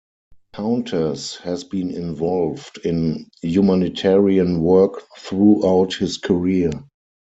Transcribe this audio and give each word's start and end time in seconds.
Countess 0.53 1.35
has 1.43 1.63
been 1.63 1.91
involved 1.91 2.79
in 2.83 3.29
humanitarian 3.43 4.59
work 4.63 5.03
throughout 5.15 5.93
his 5.93 6.17
career. 6.17 6.71